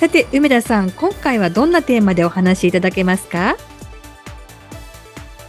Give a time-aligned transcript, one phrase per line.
[0.00, 3.58] さて梅田さん今回はどんなテーマでお話しいただけますか？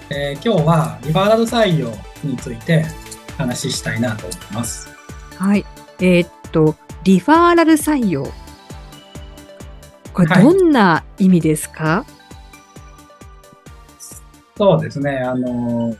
[0.09, 1.89] えー、今日はリファーラル採用
[2.21, 2.83] について
[3.37, 4.89] 話したいなと思います。
[5.37, 5.65] はい。
[6.01, 8.29] えー、っと、リファーラル採用。
[10.11, 12.11] これどんな意味ですか、はい、
[14.57, 15.19] そうですね。
[15.19, 15.95] あの、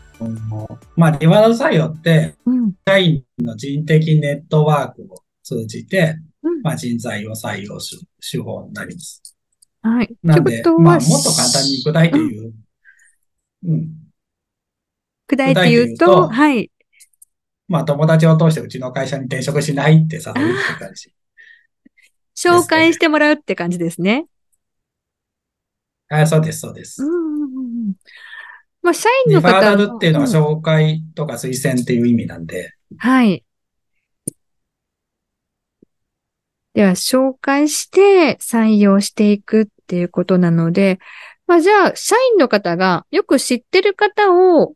[0.98, 6.31] まあ、リファーラル採用って、うん、社員の人的ネットワークを通じて、うん、
[6.64, 9.36] まあ、人材を採用する手法になります。
[9.82, 10.16] はい。
[10.24, 12.54] なんで、まあ、もっと簡単に具体で言う、
[13.68, 13.90] うん。
[15.28, 16.72] 砕いて言うと、はい。
[17.68, 20.34] まあ、友達を通してうちの会社に転職しないって誘うって
[20.78, 21.14] 感じ、
[22.36, 24.26] 紹介してもらうって感じですね。
[26.10, 27.02] あそうです、そうです。
[27.02, 27.94] うん
[28.82, 32.72] まあ、社員の方リファーラルっていうのは紹介とか推薦っていう意味なんで。
[32.98, 33.46] はい。
[36.82, 40.98] では、紹介して採用していくっていうことなので、
[41.46, 44.74] まあ、じゃあ、社員の方がよく知ってる方を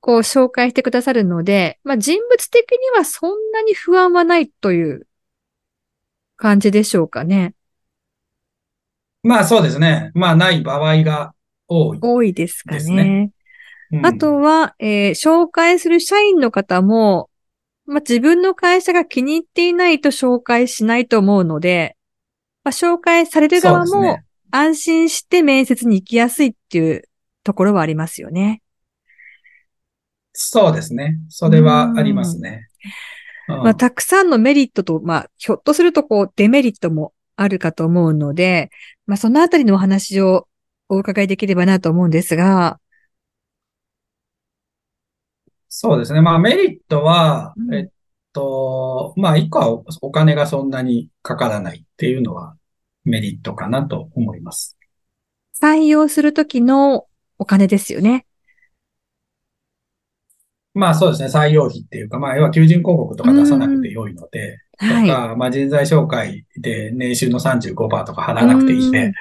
[0.00, 5.06] こう紹介してくださるので、まあ人物的にはそんなに不安はないという
[6.36, 7.54] 感じでしょうかね。
[9.22, 10.10] まあそうですね。
[10.12, 11.32] まあない場合が
[11.68, 13.30] 多い、多いですかね。
[13.92, 17.30] うん、あとは、えー、紹介する社員の方も、
[17.86, 21.96] まあ、自分の会社が気に入っていないと紹介しないと思うので、
[22.62, 24.18] まあ、紹介される側も
[24.50, 27.02] 安心して面接に行きやすいっていう
[27.42, 28.62] ところはありますよね。
[30.32, 31.18] そうですね。
[31.28, 32.68] それはありますね。
[33.48, 38.70] うん、まあ、たくさんのメリットと、まあ、ひょっとするとこう、デメリットもあるかと思うので、
[39.06, 40.48] まあ、そのあたりのお話を
[40.88, 42.80] お伺いできればなと思うんですが。
[45.76, 46.20] そうですね。
[46.20, 47.88] まあ、メリットは、うん、えっ
[48.32, 52.54] と、まあ、一個はお金がそんなにかからないっていうのは
[53.04, 54.78] メリットかなと思います。
[55.60, 57.06] 採用するときの
[57.38, 58.24] お金ですよね。
[60.74, 69.12] まあそうですね、採用費っていうか、まあ要は求人広告とか出さなくて良いので、とか、はい、まあ人材紹介で年収の35%とか払わなくていいんで、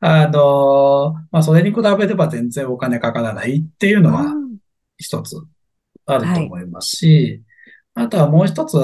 [0.00, 4.34] あの、まあそれに比べれば全然お金かからないっていうのは
[4.96, 5.36] 一つ
[6.06, 7.42] あると思いますし、
[7.94, 8.76] はい、あとはもう一つ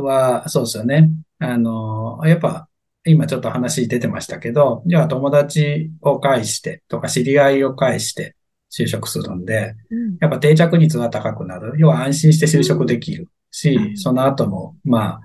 [0.00, 1.10] は、そうですよね。
[1.38, 2.68] あの、やっぱ
[3.04, 8.36] 今ちょっと話出てましたけど、じゃあ友達を介してとか知り合いを介して、
[8.76, 9.76] 就職するんで、
[10.20, 11.74] やっぱ定着率は高くなる。
[11.78, 15.20] 要は安心して就職できるし、その後も、ま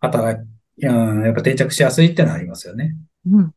[0.00, 0.40] あ、働
[0.78, 2.96] き、うん、やっぱ定着しやすいってのはありますよね。
[3.26, 3.54] うん。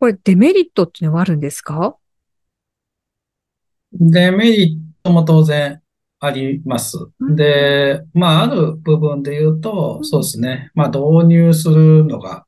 [0.00, 1.94] これデメリットっていうのはあるんですか？
[3.92, 5.82] デメリットも当然
[6.20, 6.96] あります。
[7.36, 10.70] で、まあ、ある部分で言うと、そうですね。
[10.74, 12.46] まあ、導入するのが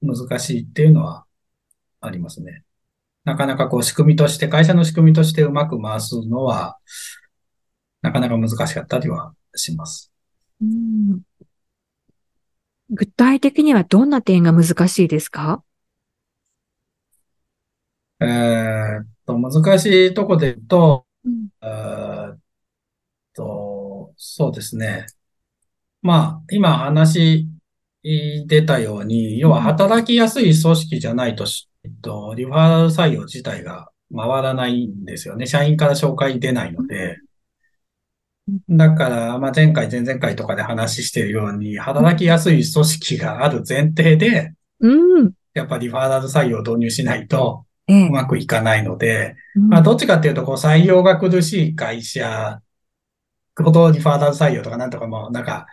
[0.00, 1.24] 難しいっていうのは
[2.00, 2.62] ありますね。
[3.24, 6.78] なかなかこう仕組みとして、会社の仕組みとしてうまく回すのは、
[8.02, 10.12] なかなか難しかったりはします。
[10.62, 11.22] うん
[12.90, 15.62] 具体的にはどんな点が難しいですか？
[18.20, 22.38] えー、っと、難しいとこで言うと、うん、えっ
[23.34, 25.06] と、そうですね。
[26.02, 27.48] まあ、今話
[28.02, 31.44] 出たように、要は働きやすい組織じゃないと、
[31.84, 35.46] えっと、リファーラル採用自体が回らないんですよね。
[35.46, 37.18] 社員から紹介出ないので。
[38.68, 52.60] だから、まあ、前回、前々回とかで話しているように、働きやすい組織がある前提で、うん、やっぱりリファーラル採用を導入しないと、うまくいかないので、まあ、どっちかっていうと、こう、採用が苦しい会社
[53.56, 55.66] ほどリファーラル採用とかなんとかも、なんか、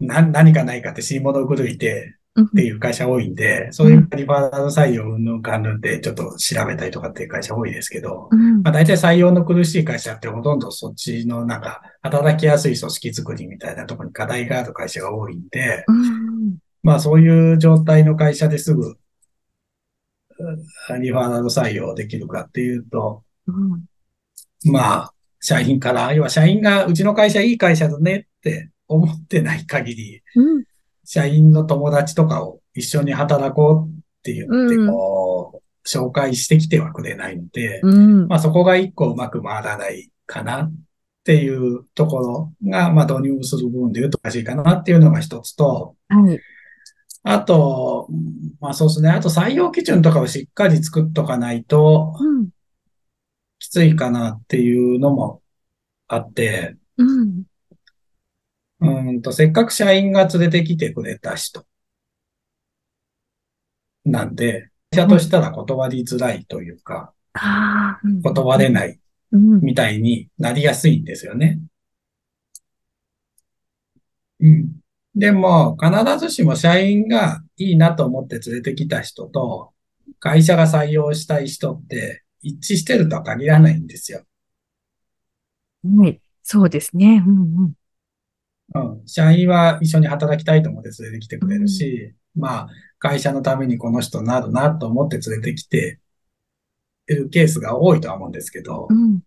[0.00, 18.96] な、何かないかって死に物狂いてっていう会社多いんで、そういうリファーラル採用の関連でちょっと調べたりとかっていう会社多いですけど、うん、まあ大体採用の苦しい会社ってほとんどそっちのなんか働きやすい組織作りみたいなところに課題がある会社が多いんで、うん、まあそういう状態の会社ですぐ
[21.00, 30.64] リファーラル採用できるかっていうと、うん、まあ社員から、要は社員がうちの会社いい会社だねって思ってない限り、うん、
[31.04, 38.26] 社員の友達とかを一緒に働こうって言って、こう、紹介してきてはくれないので、うん。
[38.26, 40.72] まあそこが一個うまく回らないかなっ
[41.24, 46.40] ていうところが、まあ導入する部分で言うとおかしいかなっていうのが一つと、はい。
[47.28, 48.08] あと、
[48.60, 49.10] まあそうですね。
[49.10, 52.50] あと採用基準とかをしっかり作っとかないとうん。
[53.58, 55.42] きついかなっていうのも
[56.06, 57.42] あって、うん。
[58.80, 61.66] うーんと、せっかく社員が連れてきてくれた人
[64.04, 68.06] なんで、会社としたら断りづらいというか、ああ。
[68.06, 69.00] うん断れない
[69.32, 69.60] うん。
[69.62, 71.60] みたいになりやすいんですよね。
[74.40, 74.80] うん。
[75.16, 79.72] でも、必ずしも社員がいいなと思って連れてきた人と、
[80.20, 84.24] 会社が採用したい人って一致してるとは限らないんですよ。
[85.82, 86.20] はい。
[86.42, 87.24] そうですね。
[87.26, 87.72] うん
[88.74, 88.98] うん。
[88.98, 89.06] うん。
[89.06, 92.68] 社員は一緒に働きたいと思って連れてきてくれるし、まあ、
[92.98, 95.98] 会社のためにこの人になるなと思って連れてきて
[97.08, 99.20] いるケースが多いとは思うんですけどう、ん。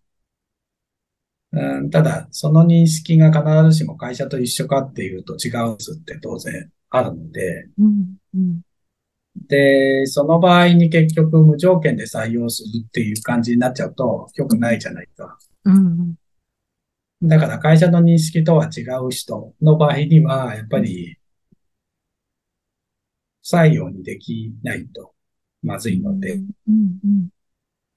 [1.52, 8.16] うん、ただ、その認識が必ずしも会社と一緒かっていうと違うんですって当然あるので、うん。
[8.34, 8.60] うん。
[9.48, 15.38] で、その場合に結局無条件で採用するっていう感じになっちゃうと良くないじゃないか。
[15.64, 16.14] うん。
[17.22, 21.18] だから会社の認識とは違う人の場合には、やっぱり
[23.44, 25.12] 採用にできないと
[25.62, 26.98] まずいので、うん。
[27.04, 27.28] うん。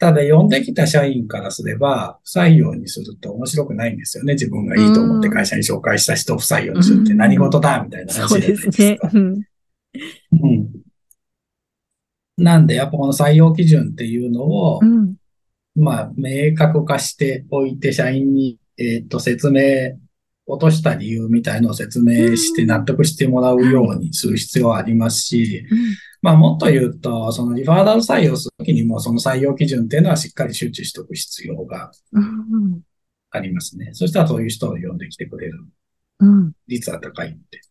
[0.04, 4.34] ただ呼んできた社員からすれば、不採用にすると面白くないんですよね。
[4.34, 9.10] 自分がいいと思って会社に紹介した人を不採用にするって何事だみたいな話じゃないですか。。
[9.14, 9.42] うん。
[10.42, 10.70] うん。
[12.36, 15.16] なんで、やっぱこの採用基準っていうのをう、ん。
[15.74, 19.98] まあ、明確化しておいて、社員に、えっと、説明、
[20.46, 25.78] 落とした理由みたいのを説明してうん納得してもらうようにする必要はありますし、うん。
[26.22, 32.82] まあ、もっと言うと、そのリファーラル採用するときにも、その採用基準っていうのはしっかり周知しておく必要がうん。
[33.32, 33.90] ありますね。
[33.94, 35.66] そしたらそういう人を呼んできてくれる
[36.20, 36.52] うん。
[36.68, 37.62] 率は高いって。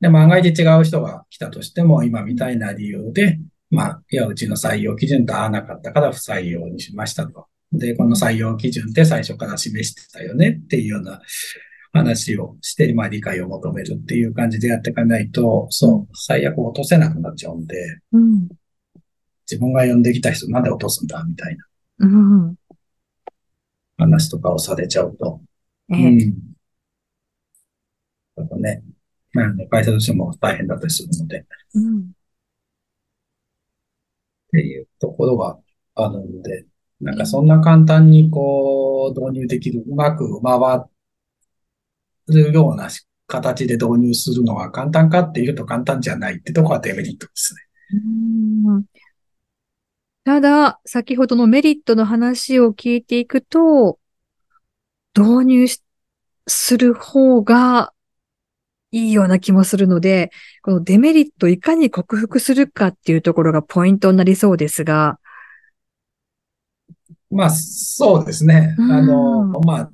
[0.00, 3.38] で、万が一違う人が来たとしても、今みたいな理由で、
[3.70, 7.46] まあ、いや、うちの採用基準と合わなかったから不採用にしましたと。
[7.72, 11.20] で、この採用基準って最初から示してたよねっていうような
[11.92, 18.48] 話をして、まあ理解を求めるっていう感じでやっていかないと、そう、最悪落とせなくなっちゃうんで、うん。
[19.50, 21.64] 自分が呼んできた人なんで落とすんだみたいな
[21.98, 22.56] うん。
[23.98, 25.40] 話とかをされちゃうと、
[25.90, 26.34] うえん。
[28.36, 28.82] だからね、
[29.32, 31.44] まあね、会社としても大変だったりするので、
[31.74, 32.00] うん。
[32.00, 32.04] っ
[34.52, 35.58] ていうところが
[35.94, 36.66] あるので、
[37.00, 40.58] なんかそんな簡単にこう導入できる、うまく回
[42.28, 42.88] るような
[43.26, 47.60] 形で導入するのが簡単かっていうと簡単じゃないってところがデメリットですね。
[47.94, 48.84] うん
[50.24, 53.98] ただ、先ほどのメリットの話を聞いていくと、
[55.16, 55.82] 導入し
[56.46, 57.92] する方が
[58.92, 60.30] いいような気もするので、
[60.62, 65.18] このデメリットをいかに克服するかっていうところがポイントになりそうですが、
[67.30, 68.76] まあ、そうですね。
[68.78, 69.90] うんあの、まあ、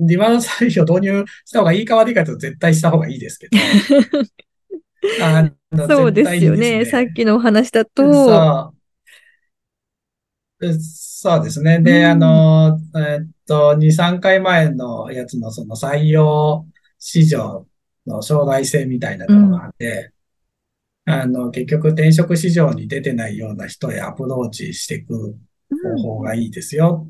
[0.00, 3.58] リバーサル採用導入した方がいいか悪いかと絶対した方がいいですけど。
[5.22, 6.84] あのそうですよ絶対にね。
[6.84, 8.78] さっきのお話だと、そう。
[10.80, 11.80] そうですね。
[11.80, 16.66] で、うんあの、えっと、2、3回前のやつのその採用
[16.98, 17.66] 市場
[18.06, 20.12] の将来性みたいなところがあって、
[21.04, 25.36] あの、結局転職市場に出てないような人へアプローチしていく
[25.96, 27.08] 方法がいいですよ。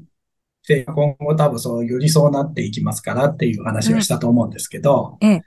[0.69, 5.43] で、今後多分そうよりそうなっていきますからっていう話をしたと思うんですけど、ええ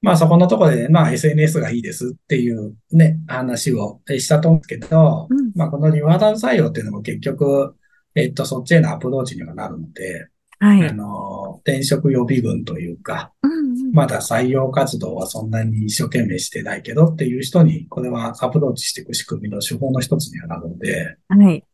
[0.00, 7.74] まあそこのところで、まあ SNS がいいですっていうね、話をしたと思うんですけど、うんまあこのリワーダル採用っていうのも結局、
[8.14, 10.28] えっと、そっちへのアプローチにはなるので、
[10.60, 10.88] はい。
[10.88, 13.58] あの、転職予備軍というか、うんうん
[13.92, 21.64] まだ採用活動はそんなに一生懸命してないけどっていう人に、これはアプローチしていく仕組みの手法の一つにはなるので、はい。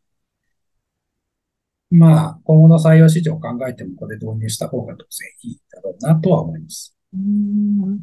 [1.97, 6.97] まあ、今後の採用市場を考えてもこれ導入した方が当然いいだろうなとは思います。
[7.15, 8.01] うん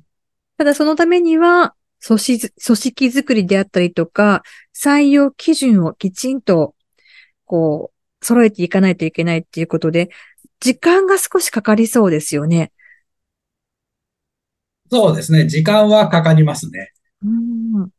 [0.57, 1.73] ただそのためには、
[2.05, 4.43] 組織づ組織づくりであったりとか、
[4.75, 6.75] 採用基準をきちんと、
[7.45, 10.09] こう、揃えていかないといけないっていうことで、
[10.59, 12.71] 時間が少しかかりそうですよね。
[14.91, 15.47] そうですね。
[15.47, 16.91] 時間はかかりますね。
[17.25, 17.50] うん。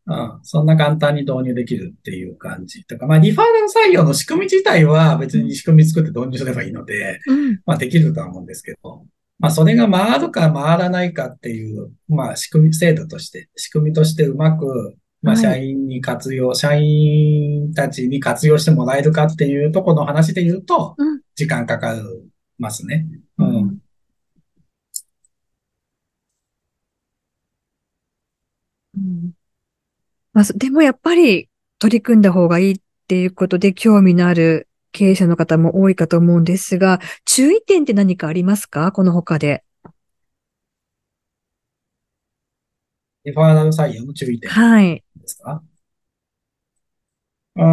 [0.07, 0.41] うん。
[0.43, 2.85] そんな簡単に導入できるっていう感じ。
[2.85, 7.61] とか、まあ、リファーラル採用の仕組み自体は別に仕組み作って導入すればいいので、うん。
[7.67, 9.05] まあ、できるとは思うんですけど、
[9.39, 22.01] まあ、それが回るか回らないかっていう、まあ、仕組み、制度として、仕組みとしてうまく、まあ、はい社員に活用、社員たちに活用してもらえるかっていうところの話で言うとうん、時間かかり
[22.59, 23.07] ますね。
[23.39, 23.57] うん。
[23.57, 23.82] うん
[30.33, 31.49] まあ、そでもやっぱり
[31.79, 38.93] 取り組んだ方がいいっていうことで興味のある経営者の方も多いかと思うんですが、注意点って何かありますか？
[38.93, 39.65] この他で。
[43.25, 45.05] リファーラル採用の注意点はい。
[45.17, 45.63] ですか？
[47.57, 47.65] うー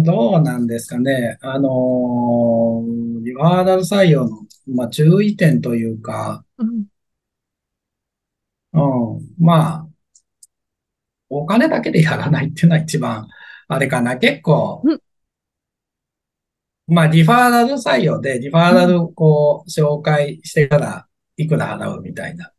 [0.00, 1.38] ん、どうなんですかね。
[1.40, 6.84] あのーリファーラル採用の、まあ、注意点というか、うん。
[8.72, 9.88] うん、まあ、
[11.40, 13.28] お金だけでやらないっていうのは一番、
[13.68, 14.16] あれかな。
[14.16, 15.00] 結構うん、
[16.86, 22.52] まあ、リファーラル採用で、リファーラルこう、紹介してから、いくら払うみたいな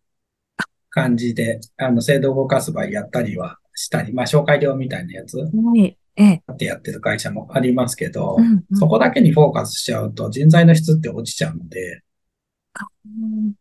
[0.89, 5.97] 感じで、あの、制度を動かす場合やったりはしたり、まあ、紹介料みたいなやつはい。
[6.15, 6.41] ええ。
[6.51, 12.01] ってやってる会社もありますけどうんうん、そこだけにフォーカスしちゃうと人材の質って落ちちゃうので、
[13.05, 13.53] うん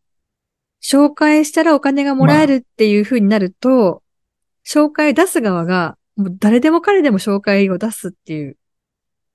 [0.83, 4.02] 紹介したらお金がもらえるっていう風になると、
[4.65, 8.57] 紹介出す側が、もう誰でも彼でも紹介を出すっていう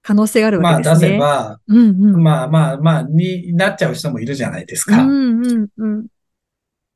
[0.03, 1.17] 可能性があるまあ出わけですね。
[1.17, 2.23] せば、うんうん。
[2.23, 5.05] まあまあまあ、になっちゃう人もいるじゃないですうか。
[5.05, 6.07] んうんうん。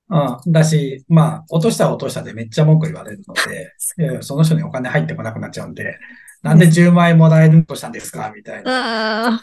[0.09, 0.53] うん。
[0.53, 5.99] だし、まあ、落としたら落としたでめっちゃ文句言われるので、 いやいやその人にお金入ってこなくなっちゃうんで、
[6.43, 8.33] なんで10万円もらえるとしたんですか？
[8.35, 9.41] みたいな。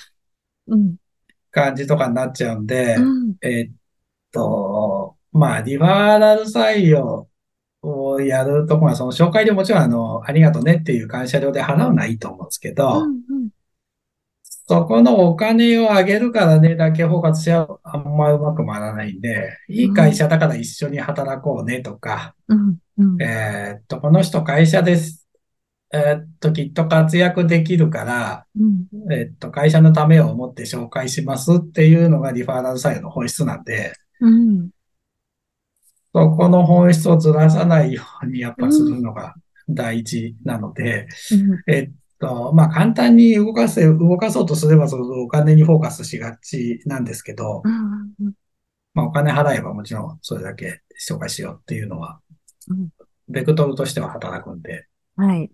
[1.52, 3.36] 感じとかになっちゃうんで、うん。
[3.42, 3.74] えーっ
[4.32, 7.29] と、まあ、リファーラル採用
[7.82, 13.50] をやるとこは、その紹介料もちろんあの、ありがとうねっていう感謝料で払うのはいいと思うんですけうど、んうん。
[14.44, 23.22] そこのお金をあげるからねだけ包括しちゃうあんまうまく回らないんで、いい会社だから一緒に働こうねとか、うんうん。
[23.22, 25.28] えーっと、この人会社です。
[25.92, 34.70] えーっと、きっと活躍できるから、うんえーっと、会社のためを思って紹介しますっていうのがリファーラル採用の本質なんで、うん。
[36.14, 39.36] そこの本質をずらさないようにやっぱするのが
[39.68, 41.74] 大事なので、うん。
[41.74, 48.34] えっと、まあ簡単に動かせ、動かそうとすればそのお金にフォーカスしがちなんですけど、うん。
[48.94, 52.20] まあお金払えばもちろんそれだけ紹介しようっていうのは
[52.70, 52.90] うん、
[53.28, 55.52] ベクトルとしては働くんで、はい。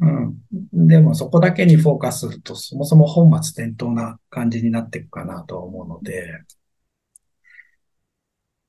[0.00, 0.36] うん。
[0.72, 6.40] でもそこだけにフォーカスするとそもそも本末転倒な感じになっていくかなと思うので、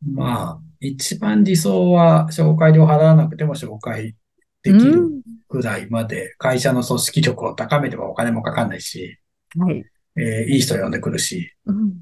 [0.05, 4.15] まあ、一番理想は紹介料払わなくても紹介
[4.61, 5.21] できるうん。
[5.49, 9.19] ぐらいまで会社の組織力を高めればお金もかかんないし、
[9.57, 9.85] はい。
[10.15, 11.93] えーいい人呼んでくるし、うん。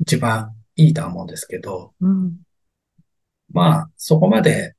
[0.00, 2.36] 一番いいとは思うんですけど、うん。
[3.52, 4.74] まあ、そこまで、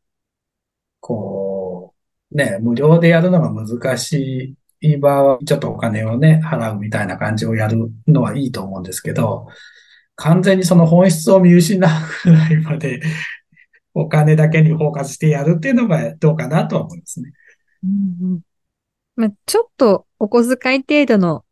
[0.99, 1.93] こ
[2.31, 9.47] う、ね、無料でやるのが難しい場合は、ちょっとお金をね、払うみたいな感じをやるのはいいと思うんですけど、
[10.21, 11.89] 完全にその本質を見失う
[12.23, 13.01] ぐらいまで、
[13.93, 17.33] お金だけにフォーカスしてやるっていうのがどうかなとは思いますね。
[17.83, 18.41] うんうん
[19.15, 21.43] まあ、ちょっとお小遣い程度の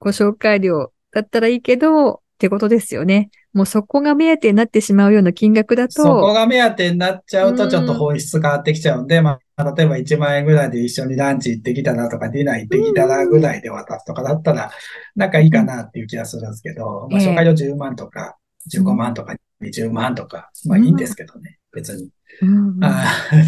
[0.00, 3.30] ご紹介料だったらいいけど、ってことですよね。
[3.52, 14.70] もうそこが目当てになってしまうような金額だそこと、が目当てになっちゃうと、ちょっと本質変わってきちゃうんで、まあ、例えば1万円ぐらいで一緒にランチ行ってきたらとか、ディナー行ってきたらぐらいで渡すとかだったら、
[15.16, 18.36] なんかいいかなっていう気がするんですけど、まあ、ええ紹介料10万とか、
[18.72, 22.08] 15万とか、20万とか、まあいいんですけどね、別に。
[22.42, 22.68] うん。
[22.68, 23.04] うんあ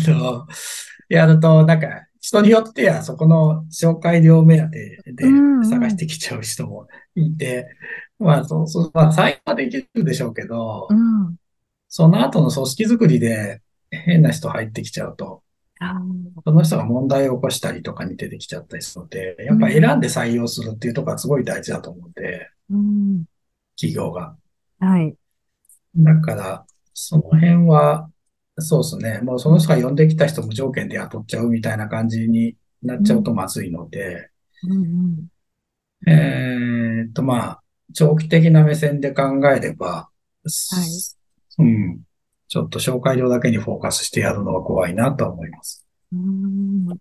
[0.09, 0.47] の、
[1.09, 1.87] やると、なんか、
[2.21, 5.69] 人によってはそこの紹介料目当てでうんうん。
[5.69, 7.67] 探してきちゃう人もいて、
[8.21, 11.37] まあ、そう、そう、まあ、最後はできるでしょうけど、うん。
[11.89, 15.43] その後の組織づくりで変な人入ってきちゃうと、
[15.81, 15.95] あ
[16.45, 23.25] その人が問題を起こしたりとかに出てきちゃったりするので、やっぱ選んで採用するっていうところはすごい大事だと思うんで、ーうん。
[23.77, 24.37] 企業が。
[24.79, 25.17] はい。
[25.97, 28.11] だから、その辺は、
[28.59, 29.21] そうですね。
[29.23, 34.31] もうその人が呼んできた人無条件で雇っちゃうみたいな感じになっちゃうとまずいので、
[34.65, 35.31] うん
[36.07, 36.11] うん。
[36.11, 40.09] えーっと、まあ、長期的な目線で考えれば、
[41.59, 42.01] うん。
[42.49, 45.87] ちょっと紹介料だけにフォーカスしてやるのは怖いなとは思います。
[46.13, 46.99] うん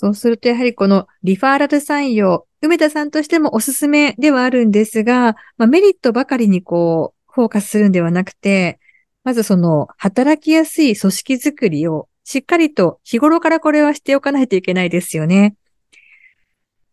[0.00, 8.78] そうすると、やはりこのリファーラル採用、梅田さんとしてもおすすめではあるんですが、まあ、メリットばかりにこう、フォーカスするんではなくて、
[9.24, 15.56] まずその、働きやすい組織づくりをしっかりと日頃からこれはしておかないといけないですよね。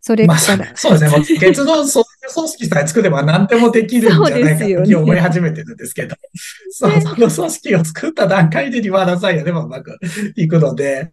[0.08, 1.10] それまあ、から、そうですね。
[1.10, 6.16] もう結論それ組織さえ作れば何でもできるんじゃないかと思い始めてるんですけど、
[6.70, 9.98] そう、ね、その組織を作った段階でリファーラル採用でもうまく
[10.36, 11.12] いくので、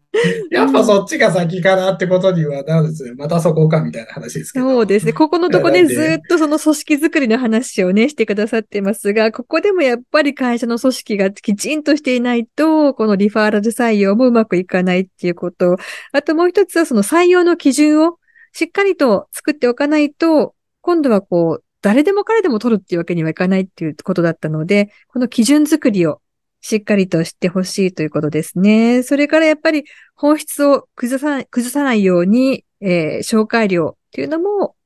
[0.50, 3.14] やっぱそっちが先かなってことにはなるんですよ。
[3.16, 4.68] またそこかみたいな話ですけど。
[4.68, 5.14] そうですね。
[5.14, 15.78] ここのとこでずっとその組織作りの話をね、してくださってますが、ここでもやっぱり会社の組織がきちんとしていないと、このリファーラル採用もうまくいかないっていうこと。
[16.12, 18.18] あともう一つはその採用の基準を
[18.52, 26.20] しっかりと作っておかないと、今度はこう、誰でも彼でも取るっていうわけにはいかないっていうことだったので、この基準作りを
[26.60, 29.02] しっかりと知ってほしいということですね。
[29.02, 34.76] それからやっぱり本質を崩さ崩さないように、えー、紹介料っていうのも、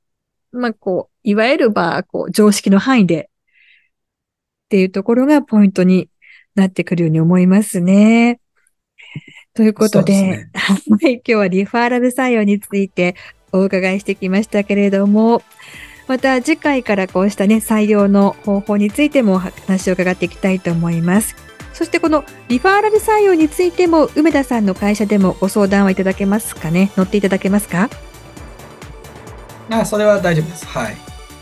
[0.52, 3.30] まあ、こう、いわゆるば、こう、常識の範囲で
[4.66, 6.08] っていうところがポイントに
[6.54, 8.40] なってくるように思いますね。
[9.54, 10.74] ということで、でね、は
[11.08, 13.16] い、今日はリファーラル採用について
[13.52, 15.42] お伺いしてきましたけれども、
[16.08, 21.34] また次回からこうしたね、採用の方法についても話を伺っていきたいと思います。
[21.72, 26.90] そしてこのリファーラル採用についても梅田さんの会社でもご相談はいただけますかね？
[26.96, 27.90] 乗っていただけますか？
[29.68, 30.66] あ、それは大丈夫です。
[30.66, 30.96] はい。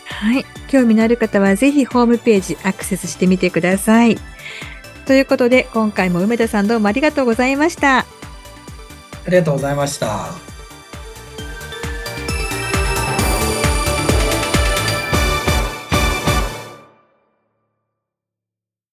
[0.06, 0.44] はい。
[0.68, 4.16] 興味のある方はぜひホームページアクセスしてみてください。
[5.06, 7.99] ということで今回も梅田さんどうもありがとうございました。
[7.99, 8.04] あ
[9.28, 10.53] りがとうございました。